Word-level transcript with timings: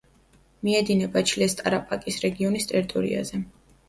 მიედინება 0.67 1.21
ჩილეს 1.31 1.55
ტარაპაკის 1.59 2.17
რეგიონის 2.23 2.65
ტერიტორიაზე. 2.73 3.43